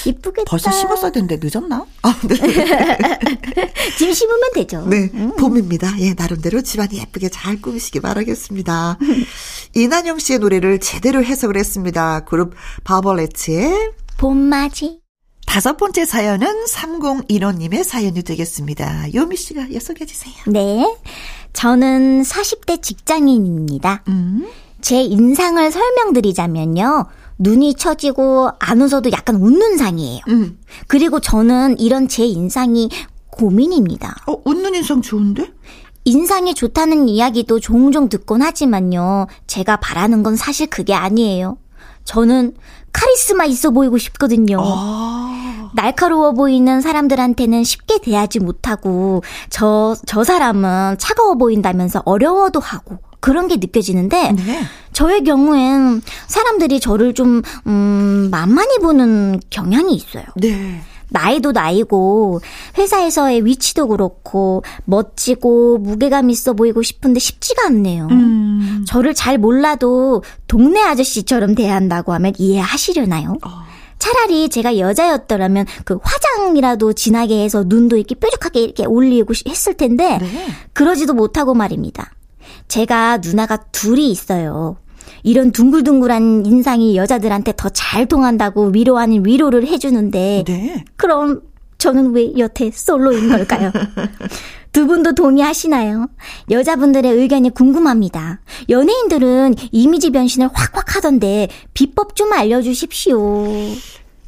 [0.06, 0.48] 이쁘겠다.
[0.48, 1.84] 벌써 심었어야 되는데 늦었나?
[2.02, 2.36] 아, 네.
[3.98, 4.86] 지금 심으면 되죠.
[4.86, 5.34] 네, 음.
[5.36, 5.98] 봄입니다.
[6.00, 8.98] 예, 나름대로 집안이 예쁘게 잘 꾸미시기 바라겠습니다.
[9.74, 12.20] 이난영 씨의 노래를 제대로 해석을 했습니다.
[12.24, 15.00] 그룹 바벌레츠의 봄맞이.
[15.46, 19.14] 다섯 번째 사연은 3015님의 사연이 되겠습니다.
[19.14, 20.34] 요미 씨가 예속해 주세요.
[20.48, 20.84] 네.
[21.52, 24.02] 저는 40대 직장인입니다.
[24.08, 24.46] 음.
[24.80, 27.06] 제 인상을 설명드리자면요.
[27.38, 30.20] 눈이 처지고 안 웃어도 약간 웃는 상이에요.
[30.28, 30.58] 음.
[30.86, 32.88] 그리고 저는 이런 제 인상이
[33.30, 34.16] 고민입니다.
[34.26, 35.52] 어, 웃는 인상 좋은데?
[36.04, 39.26] 인상이 좋다는 이야기도 종종 듣곤 하지만요.
[39.46, 41.58] 제가 바라는 건 사실 그게 아니에요.
[42.04, 42.54] 저는
[42.92, 44.58] 카리스마 있어 보이고 싶거든요.
[44.60, 45.70] 아.
[45.74, 53.56] 날카로워 보이는 사람들한테는 쉽게 대하지 못하고, 저, 저 사람은 차가워 보인다면서 어려워도 하고, 그런 게
[53.56, 54.60] 느껴지는데 네.
[54.96, 60.24] 저의 경우엔 사람들이 저를 좀 음, 만만히 보는 경향이 있어요.
[60.36, 60.80] 네.
[61.10, 62.40] 나이도 나이고
[62.78, 68.08] 회사에서의 위치도 그렇고 멋지고 무게감 있어 보이고 싶은데 쉽지가 않네요.
[68.10, 68.86] 음.
[68.88, 73.36] 저를 잘 몰라도 동네 아저씨처럼 대한다고 하면 이해하시려나요?
[73.44, 73.66] 어.
[73.98, 80.46] 차라리 제가 여자였더라면 그 화장이라도 진하게 해서 눈도 이렇게 뾰족하게 이렇게 올리고 했을 텐데 네.
[80.72, 82.12] 그러지도 못하고 말입니다.
[82.68, 84.78] 제가 누나가 둘이 있어요.
[85.26, 90.44] 이런 둥글둥글한 인상이 여자들한테 더 잘 통한다고 위로 하는 위로를 해주는데.
[90.46, 90.84] 네.
[90.96, 91.42] 그럼
[91.78, 93.72] 저는 왜 여태 솔로인 걸까요?
[94.72, 96.08] 두 분도 동의하시나요?
[96.50, 98.40] 여자분들의 의견이 궁금합니다.
[98.68, 103.46] 연예인들은 이미지 변신을 확확 하던데 비법 좀 알려주십시오.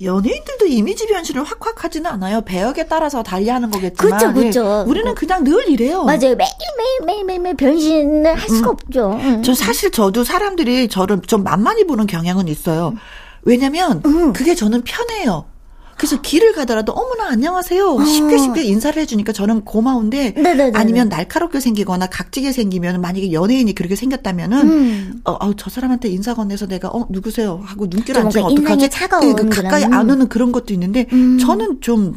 [0.00, 2.40] 연예인들도 이미지 변신을 확확 하지는 않아요.
[2.42, 4.18] 배역에 따라서 달리하는 거겠지만.
[4.18, 4.84] 그렇죠, 그렇죠.
[4.86, 6.04] 우리는 그냥 늘 이래요.
[6.04, 6.18] 맞아요.
[6.20, 8.72] 매일 매일 매일 매일, 매일 변신을 할 수가 음.
[8.72, 9.12] 없죠.
[9.20, 9.42] 음.
[9.42, 12.94] 저 사실 저도 사람들이 저를 좀 만만히 보는 경향은 있어요.
[13.42, 14.32] 왜냐면 음.
[14.32, 15.46] 그게 저는 편해요.
[15.98, 18.04] 그래서 길을 가더라도 어머나 안녕하세요 어.
[18.04, 20.72] 쉽게 쉽게 인사를 해주니까 저는 고마운데 네네네네.
[20.78, 25.20] 아니면 날카롭게 생기거나 각지게 생기면 만약에 연예인이 그렇게 생겼다면은 음.
[25.24, 28.88] 어, 어, 저 사람한테 인사 건네서 내가 어 누구세요 하고 눈길 안 치면 어떡하지?
[29.20, 31.38] 네, 그 가까이 안 오는 그런 것도 있는데 음.
[31.38, 32.14] 저는 좀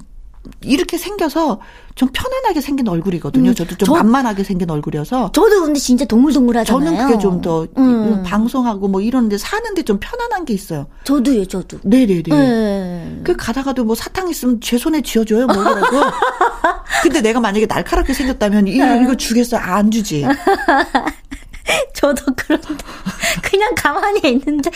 [0.61, 1.59] 이렇게 생겨서
[1.95, 3.49] 좀 편안하게 생긴 얼굴이거든요.
[3.51, 5.31] 음, 저도 좀 저, 만만하게 생긴 얼굴이어서.
[5.31, 6.89] 저도 근데 진짜 동글동글하잖아요.
[6.89, 8.23] 저는 그게 좀더 음.
[8.23, 10.87] 방송하고 뭐 이런데 사는데 좀 편안한 게 있어요.
[11.03, 11.79] 저도요, 저도.
[11.83, 12.23] 네네네.
[12.23, 13.21] 네.
[13.23, 15.97] 그 가다가도 뭐 사탕 있으면 제 손에 쥐어줘요, 뭐라고.
[17.03, 19.03] 근데 내가 만약에 날카롭게 생겼다면 이거, 네.
[19.03, 19.59] 이거 주겠어요?
[19.61, 20.25] 안 주지.
[21.93, 22.67] 저도 그런데
[23.43, 24.71] 그냥 가만히 있는데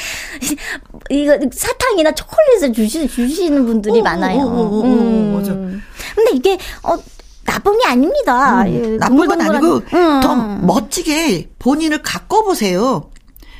[1.09, 4.43] 이거 사탕이나 초콜릿을 주시, 주시는 분들이 오, 많아요.
[4.43, 5.33] 오, 오, 음.
[5.35, 5.53] 맞아.
[5.53, 6.97] 근데 이게 어
[7.45, 8.63] 나쁜 게 아닙니다.
[8.63, 10.21] 음, 예, 나쁜 건 아니고 음.
[10.21, 13.11] 더 멋지게 본인을 가꿔보세요.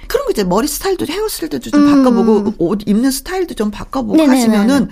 [0.08, 2.04] 그런 거 이제 머리 스타일도 헤어 스타일도 좀 음.
[2.04, 4.36] 바꿔보고 옷 입는 스타일도 좀 바꿔보고 네네네.
[4.36, 4.89] 하시면은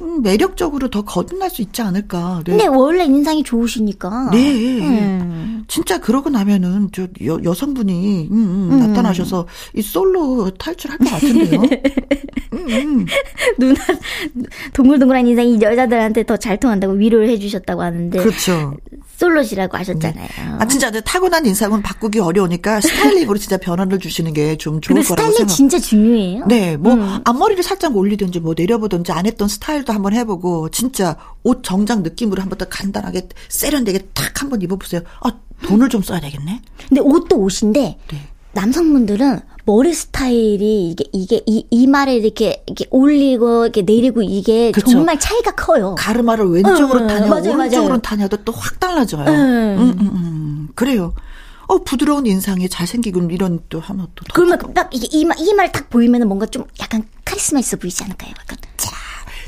[0.00, 2.42] 음, 매력적으로 더 거듭날 수 있지 않을까.
[2.46, 2.52] 네.
[2.52, 4.30] 근데 원래 인상이 좋으시니까.
[4.32, 4.78] 네.
[4.80, 5.64] 음.
[5.68, 8.78] 진짜 그러고 나면은 저 여, 여성분이 음, 음, 음.
[8.78, 11.60] 나타나셔서 이 솔로 탈출할 것 같은데요.
[12.54, 13.06] 음, 음.
[13.58, 13.74] 누나
[14.72, 18.16] 동글동글한 인상이 여자들한테 더 잘 통한다고 위로를 해주셨다고 하는데.
[18.18, 18.74] 그렇죠.
[19.16, 20.22] 솔로시라고 하셨잖아요.
[20.28, 20.28] 네.
[20.60, 25.30] 아 진짜 타고난 인상은 바꾸기 어려우니까 스타일링으로 진짜 변화를 주시는 게 좀 좋을 거라고 생각.
[25.32, 26.46] 스타일링 진짜 중요해요.
[26.46, 27.18] 네, 뭐 음.
[27.24, 32.42] 앞머리를 살짝 올리든지 뭐 내려보든지 안 했던 스타일 도 한번 해보고 진짜 옷 정장 느낌으로
[32.42, 35.00] 한번 더 간단하게 세련되게 탁 한번 입어보세요.
[35.22, 36.60] 아 돈을 좀 써야 되겠네.
[36.88, 38.28] 근데 옷도 옷인데 네.
[38.52, 44.90] 남성분들은 머리 스타일이 이게 이게 이 이마를 이렇게 이렇게 올리고 이렇게 내리고 이게 그쵸?
[44.90, 45.94] 정말 차이가 커요.
[45.98, 49.24] 가르마를 왼쪽으로 응, 타냐 맞아요, 오른쪽으로 타냐도 또 확 달라져요.
[49.26, 49.34] 응.
[49.78, 50.68] 음, 음, 음.
[50.74, 51.14] 그래요.
[51.66, 56.26] 어 부드러운 인상이 잘생기고 이런 또 하면 또 그러면 딱 이게 이마 이마를 딱 보이면은
[56.28, 58.30] 뭔가 좀 약간 카리스마 있어 보이지 않을까요?
[58.38, 58.90] 약간 자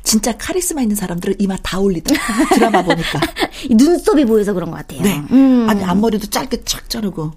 [0.03, 2.21] 진짜 카리스마 있는 사람들은 이마 다 올리더라
[2.55, 3.21] 드라마 보니까
[3.71, 5.03] 눈썹이 보여서 그런 것 같아요.
[5.03, 5.23] 네.
[5.31, 5.67] 음.
[5.69, 7.33] 아니 앞머리도 짧게 착 자르고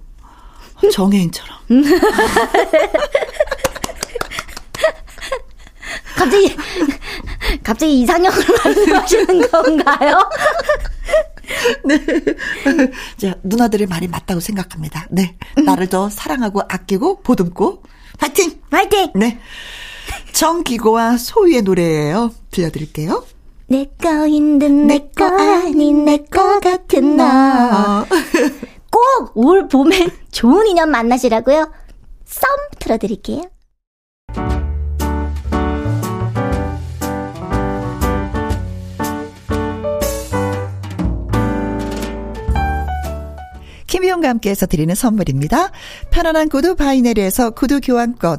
[0.92, 1.58] 정혜인처럼.
[6.16, 6.56] 갑자기
[7.62, 10.30] 갑자기 이상형을 말씀하시는 건가요?
[11.84, 11.98] 네.
[13.18, 15.06] 자, 누나들의 말이 맞다고 생각합니다.
[15.10, 15.36] 네.
[15.64, 17.82] 나를 더 사랑하고 아끼고 보듬고
[18.18, 18.60] 파이팅!
[18.70, 19.10] 파이팅!
[19.14, 19.38] 네.
[20.32, 22.32] 정기고와 소희의 노래예요.
[22.50, 23.24] 들려드릴게요.
[23.66, 28.04] 내 거인 듯내 거 아닌 내 거 같은 너.
[28.90, 31.70] 꼭 올 봄에 좋은 인연 만나시라고요.
[32.26, 32.46] 썸
[32.78, 33.42] 틀어드릴게요.
[43.86, 45.70] 김희용과 함께해서 드리는 선물입니다.
[46.10, 48.38] 편안한 구두 바이네르에서 구두 교환권,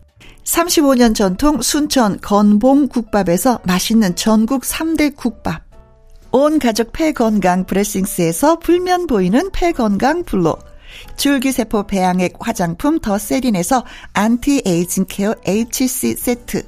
[0.51, 5.63] 35년 전통 순천 건봉 국밥에서 맛있는 전국 3대 국밥.
[6.31, 10.57] 온 가족 폐건강 브레싱스에서 불면 보이는 폐건강 블로.
[11.15, 16.63] 줄기세포 배양액 화장품 더 세린에서 anti-aging care HC 세트.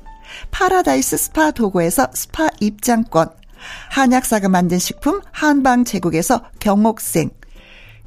[0.52, 3.30] 파라다이스 스파 도구에서 스파 입장권.
[3.90, 7.32] 한약사가 만든 식품 한방 제국에서 경옥생.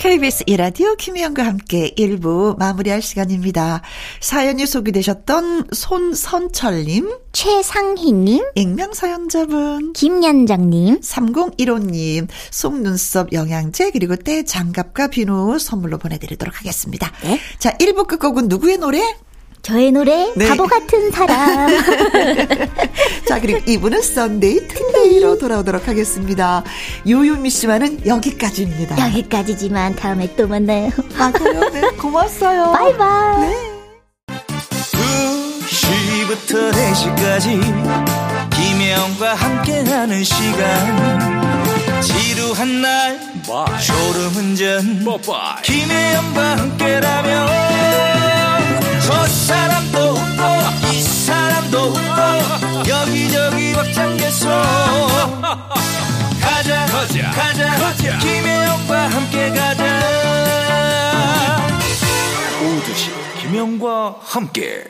[0.00, 3.82] KBS 2라디오 김혜영과 함께 1부 마무리할 시간입니다.
[4.20, 16.58] 사연이 소개되셨던 손선철님, 최상희님, 익명사연자분, 김연장님, 3015님, 속눈썹 영양제, 그리고 때 장갑과 비누 선물로 보내드리도록
[16.60, 17.12] 하겠습니다.
[17.22, 17.38] 네?
[17.58, 19.02] 자, 1부 끝곡은 누구의 노래?
[19.62, 20.48] 저의 노래 네.
[20.48, 21.68] 바보 같은 사람.
[23.28, 26.64] 자 그리고 2부는 Sunday 튼데이로 돌아오도록 하겠습니다.
[27.08, 28.98] 요요미 씨와는 여기까지입니다.
[29.08, 30.90] 여기까지지만 다음에 또 만나요.
[31.18, 31.70] 맞아요.
[31.70, 32.72] 네, 고맙어요.
[32.72, 33.40] 바이바이.
[33.40, 33.70] 네.
[35.66, 41.40] 2시부터 4시까지 김혜영과 함께하는 시간
[42.02, 43.20] 지루한 날
[43.80, 45.04] 졸음운전
[45.62, 48.19] 김혜영과 함께라면
[49.10, 54.48] 저 사람도 웃고 이 사람도 웃고 여기저기 벅장개소
[56.40, 58.18] 가자 가자 가자, 가자.
[58.20, 60.00] 김혜영과 함께 가자
[62.62, 63.10] 오두시
[63.42, 64.84] 김혜영과 함께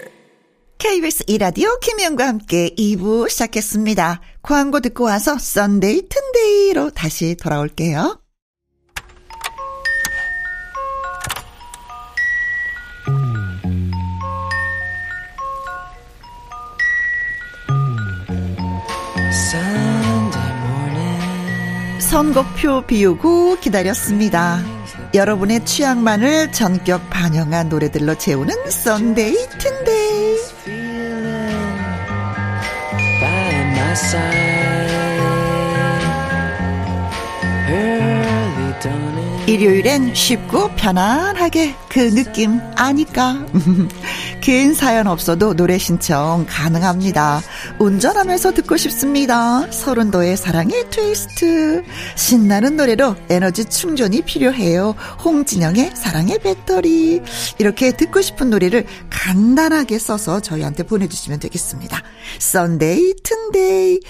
[0.77, 4.21] KBS 2라디오 김혜영과 함께 2부 시작했습니다.
[4.43, 8.21] 광고 듣고 와서 Sunday 튼데이로 다시 돌아올게요.
[22.11, 24.59] 선곡표 비우고 기다렸습니다.
[25.15, 30.21] 여러분의 취향만을 전격 반영한 노래들로 채우는 Sunday 튼데이.
[39.47, 43.47] 일요일엔 쉽고 편안하게 그 느낌 아니까.
[44.51, 47.41] 긴 사연 없어도 노래 신청 가능합니다.
[47.79, 49.71] 운전하면서 듣고 싶습니다.
[49.71, 51.85] 설운도의 사랑의 트위스트.
[52.17, 54.97] 신나는 노래로 에너지 충전이 필요해요.
[55.25, 57.23] 홍진영의 사랑의 배터리.
[57.61, 62.03] 이렇게 듣고 싶은 노래를 간단하게 써서 저희한테 보내주시면 되겠습니다.
[62.41, 64.01] Sunday, 튼day.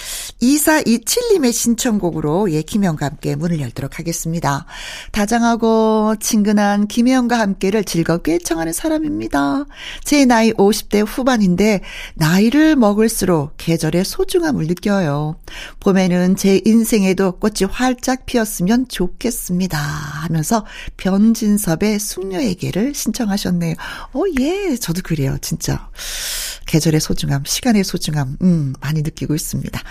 [0.40, 4.64] 2427님의 신청곡으로 예, 김혜영과 함께 문을 열도록 하겠습니다.
[5.12, 9.66] 다정하고 친근한 김혜영과 함께를 즐겁게 청하는 사람입니다.
[10.02, 11.80] 제 나이 50대 후반인데
[12.14, 15.34] 나이를 먹을수록 계절의 소중함을 느껴요.
[15.80, 19.76] 봄에는 제 인생에도 꽃이 활짝 피었으면 좋겠습니다.
[19.76, 20.64] 하면서
[20.98, 23.74] 변진섭의 숙녀에게를 신청하셨네요.
[24.14, 25.36] 어, 예, 저도 그래요.
[25.42, 25.90] 진짜.
[26.66, 29.82] 계절의 소중함, 시간의 소중함, 음, 많이 느끼고 있습니다.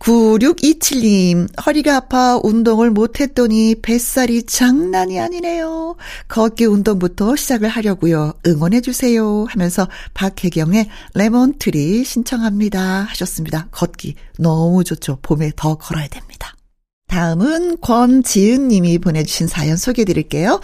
[0.00, 5.96] 9627님, 허리가 아파 운동을 못했더니 뱃살이 장난이 아니네요.
[6.28, 8.32] 걷기 운동부터 시작을 하려고요.
[8.46, 9.44] 응원해주세요.
[9.48, 13.02] 하면서 박혜경의 Lemon Tree 신청합니다.
[13.10, 13.68] 하셨습니다.
[13.70, 15.18] 걷기 너무 좋죠.
[15.20, 16.54] 봄에 더 걸어야 됩니다.
[17.08, 20.60] 다음은 권지은 님이 보내주신 사연 소개해 드릴게요.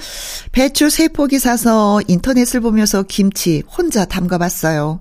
[0.53, 5.01] 배추 세 포기 사서 인터넷을 보면서 김치 혼자 담가봤어요.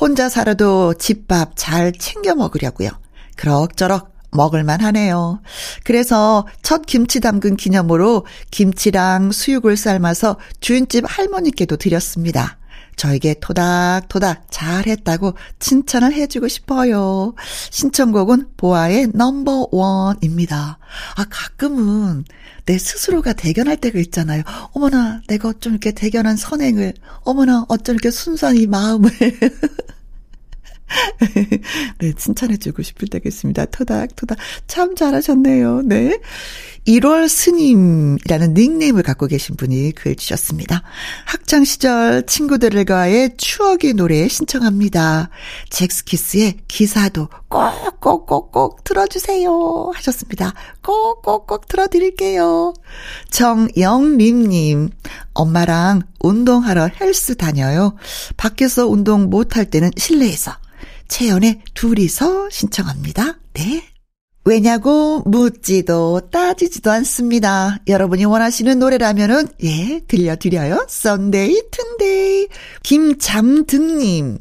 [0.00, 3.05] 혼자 살아도 집밥 잘 챙겨 먹으려고요.
[3.36, 5.40] 그럭저럭 먹을만 하네요.
[5.84, 12.58] 그래서 첫 김치 담근 기념으로 김치랑 수육을 삶아서 주인집 할머니께도 드렸습니다.
[12.96, 17.34] 저에게 토닥토닥 잘했다고 칭찬을 해주고 싶어요.
[17.70, 20.78] 신청곡은 보아의 넘버 원입니다.
[21.16, 22.24] 아, 가끔은
[22.64, 24.42] 내 스스로가 대견할 때가 있잖아요.
[24.72, 29.10] 어머나, 내가 어쩜 이렇게 대견한 선행을, 어머나, 어쩜 이렇게 순수한 이 마음을.
[31.98, 33.66] 네, 칭찬해주고 싶을 때가 있습니다.
[33.66, 34.38] 토닥토닥.
[34.66, 35.82] 참 잘하셨네요.
[35.82, 36.18] 네.
[36.86, 40.82] 1월 스님이라는 닉네임을 갖고 계신 분이 글 주셨습니다.
[41.24, 45.30] 학창 시절 친구들과의 추억의 노래 신청합니다.
[45.70, 49.90] 잭스키스의 기사도 꼭꼭꼭꼭 틀어주세요.
[49.94, 50.54] 하셨습니다.
[50.82, 52.74] 꼭꼭꼭 틀어드릴게요.
[53.30, 54.90] 정영림님,
[55.34, 57.96] 엄마랑 운동하러 헬스 다녀요.
[58.36, 60.52] 밖에서 운동 못할 때는 실내에서.
[61.08, 63.38] 채연의 둘이서 신청합니다.
[63.54, 63.95] 네.
[64.46, 67.78] 왜냐고 묻지도 따지지도 않습니다.
[67.88, 70.86] 여러분이 원하시는 노래라면은 예 들려드려요.
[70.88, 72.46] Sunday 튼day
[72.84, 74.38] 김잠등님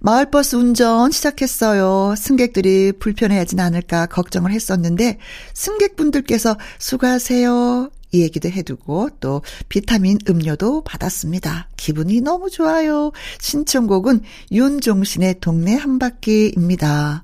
[0.00, 2.14] 마을버스 운전 시작했어요.
[2.16, 5.18] 승객들이 불편해하진 않을까 걱정을 했었는데
[5.52, 7.90] 승객분들께서 수고하세요.
[8.16, 11.68] 이 얘기도 해두고 또 비타민 음료도 받았습니다.
[11.76, 13.12] 기분이 너무 좋아요.
[13.40, 17.22] 신청곡은 윤종신의 동네 한 바퀴입니다.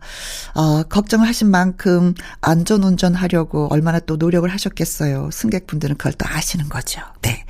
[0.55, 5.31] 어, 걱정을 하신 만큼 안전운전 하려고 얼마나 또 노력을 하셨겠어요.
[5.33, 7.01] 승객분들은 그걸 또 아시는 거죠.
[7.23, 7.45] 네.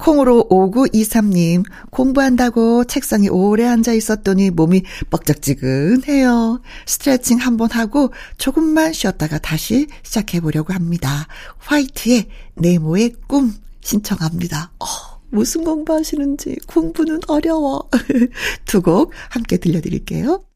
[0.00, 6.60] 콩으로 5923님, 공부한다고 책상에 오래 앉아 있었더니 몸이 뻑적지근해요.
[6.86, 11.26] 스트레칭 한번 하고 조금만 쉬었다가 다시 시작해보려고 합니다.
[11.58, 14.72] 화이트의 네모의 꿈 신청합니다.
[14.80, 14.84] 어,
[15.30, 17.88] 무슨 공부하시는지 공부는 어려워.
[18.64, 20.49] 두 곡 함께 들려드릴게요.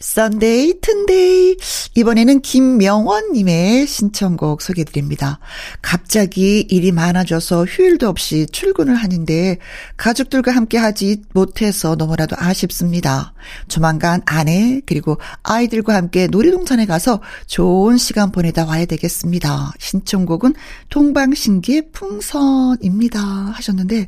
[0.00, 1.56] Sunday 튼day
[1.94, 5.38] 이번에는 김명원님의 신청곡 소개드립니다.
[5.82, 9.58] 갑자기 일이 많아져서 휴일도 없이 출근을 하는데
[9.96, 13.34] 가족들과 함께 하지 못해서 너무나도 아쉽습니다.
[13.68, 19.72] 조만간 아내 그리고 아이들과 함께 놀이동산에 가서 좋은 시간 보내다 와야 되겠습니다.
[19.78, 20.54] 신청곡은
[20.88, 24.06] 동방신기의 풍선입니다 하셨는데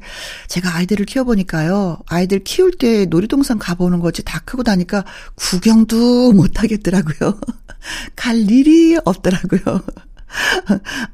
[0.48, 1.98] 제가 아이들을 키워보니까요.
[2.06, 7.38] 아이들 키울 때 놀이동산 가보는 거지 다 크고 나니까 구경 구경도 못 하겠더라고요.
[8.16, 9.82] 갈 일이 없더라고요.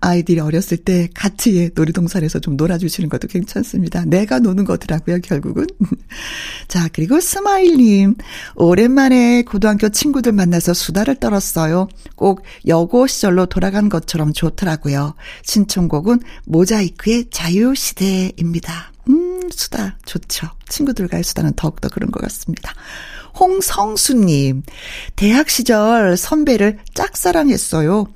[0.01, 4.05] 아이들이 어렸을 때 같이 놀이동산에서 좀 놀아주시는 것도 괜찮습니다.
[4.05, 5.67] 내가 노는 거더라고요, 결국은.
[6.69, 8.15] 자, 그리고 스마일님.
[8.55, 11.89] 오랜만에 고등학교 친구들 만나서 수다를 떨었어요.
[12.15, 15.15] 꼭 여고 시절로 돌아간 것처럼 좋더라고요.
[15.43, 18.93] 신청곡은 모자이크의 자유시대입니다.
[19.09, 20.49] 음, 수다 좋죠.
[20.69, 22.73] 친구들과의 수다는 더욱더 그런 것 같습니다.
[23.39, 24.63] 홍성수님,
[25.17, 28.07] 대학 시절 선배를 짝사랑했어요.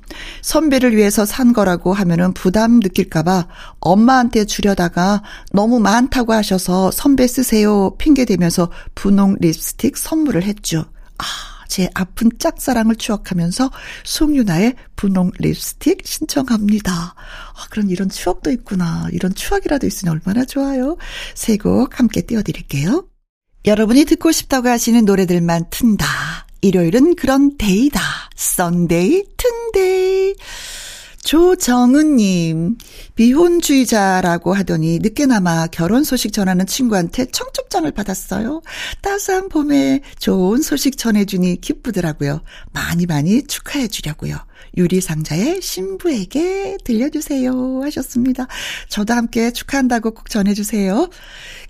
[0.41, 3.47] 선배를 위해서 산 거라고 하면은 부담 느낄까봐
[3.79, 5.21] 엄마한테 주려다가
[5.51, 10.85] 너무 많다고 하셔서 선배 쓰세요 핑계 대면서 분홍 립스틱 선물을 했죠.
[11.17, 11.23] 아,
[11.67, 13.71] 제 아픈 짝사랑을 추억하면서
[14.03, 16.91] 송윤아의 분홍 립스틱 신청합니다.
[16.93, 19.07] 아, 그런 이런 추억도 있구나.
[19.11, 20.97] 이런 추억이라도 있으니 얼마나 좋아요.
[21.35, 23.05] 세 곡 함께 띄워드릴게요.
[23.65, 26.05] 여러분이 듣고 싶다고 하시는 노래들만 튼다.
[26.61, 28.01] 일요일은 그런 day다.
[28.35, 30.35] Sunday, 튼day.
[31.23, 32.77] 조정은님,
[33.15, 38.61] 비혼주의자라고 하더니 늦게나마 결혼 소식 전하는 친구한테 청첩장을 받았어요.
[39.01, 42.41] 따스한 봄에 좋은 소식 전해주니 기쁘더라고요.
[42.73, 44.35] 많이 많이 축하해 주려고요.
[44.75, 48.47] 유리상자의 신부에게 들려주세요 하셨습니다.
[48.89, 51.09] 저도 함께 축하한다고 꼭 전해주세요.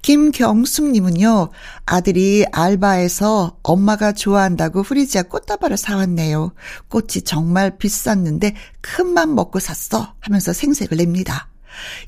[0.04, 1.50] 김경숙님은요,
[1.86, 6.54] 아들이 알바에서 엄마가 좋아한다고 후리지아 꽃다발을 사왔네요.
[6.90, 11.48] 꽃이 정말 비쌌는데 큰맘 먹고 샀어 하면서 생색을 냅니다.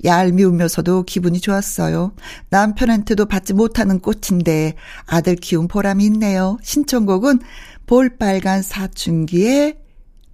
[0.04, 2.14] 얄미우면서도 기분이 좋았어요.
[2.50, 4.76] 남편한테도 받지 못하는 꽃인데
[5.06, 6.58] 아들 키운 보람이 있네요.
[6.62, 7.40] 신청곡은
[7.88, 9.78] 볼빨간 사춘기의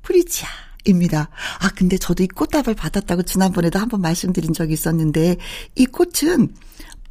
[0.02, 0.50] 프리지아.
[0.86, 1.30] 입니다.
[1.60, 5.38] 아, 근데 저도 이 꽃다발 받았다고 지난번에도 한번 말씀드린 적이 있었는데,
[5.76, 6.56] 이 꽃은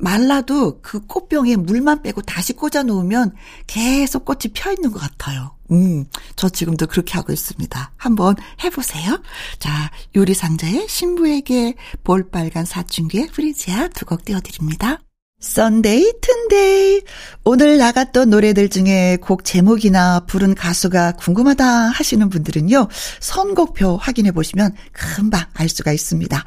[0.01, 3.35] 말라도 그 꽃병에 물만 빼고 다시 꽂아 놓으면
[3.67, 5.57] 계속 꽃이 펴 있는 것 같아요.
[5.71, 7.93] 음, 저 지금도 그렇게 하고 있습니다.
[7.97, 8.35] 한번
[8.65, 9.23] 해보세요.
[9.59, 14.99] 자, 유리상자의 신부에게 볼빨간 사춘기의 프리지아 두 곡 띄워드립니다.
[15.41, 17.01] Sunday 튼day
[17.45, 22.89] 오늘 나갔던 노래들 중에 곡 제목이나 부른 가수가 궁금하다 하시는 분들은요.
[23.21, 26.45] 선곡표 확인해 보시면 금방 알 수가 있습니다.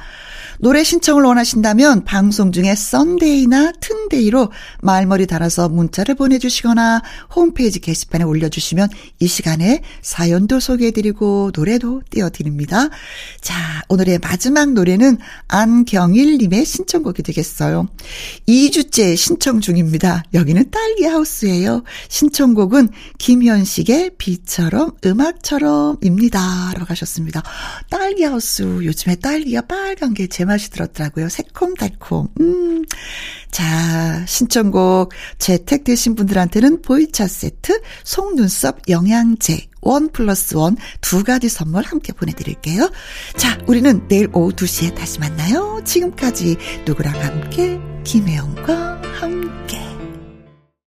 [0.64, 4.50] 노래 신청을 원하신다면 방송 중에 Sunday나 튼day로
[4.82, 7.02] 말머리 달아서 문자를 보내주시거나
[7.36, 8.88] 홈페이지 게시판에 올려주시면
[9.20, 12.88] 이 시간에 사연도 소개해드리고 노래도 띄워드립니다.
[13.42, 15.18] 자, 오늘의 마지막 노래는
[15.50, 17.90] 안경일님의 신청곡이 되겠어요.
[18.48, 20.24] 2주째 신청 중입니다.
[20.34, 21.84] 여기는 딸기 하우스예요.
[22.08, 22.88] 신청곡은
[23.18, 26.72] 김현식의 비처럼 음악처럼입니다.
[26.76, 27.44] 라고 하셨습니다.
[27.90, 31.30] 딸기 하우스 요즘에 딸기가 빨간 게제 맛이 들었더라고요.
[31.30, 32.28] 새콤달콤.
[32.42, 32.84] 음.
[33.52, 42.12] 자, 신청곡 채택되신 분들한테는 보이차 세트, 속눈썹 영양제, 원 플러스 원 두 가지 선물 함께
[42.14, 42.90] 보내드릴게요.
[43.38, 45.82] 자, 우리는 내일 오후 2시에 다시 만나요.
[45.86, 49.83] 지금까지 누구랑 함께, 김혜영과 함께.